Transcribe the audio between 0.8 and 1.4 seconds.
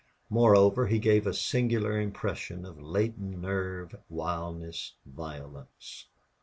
he gave a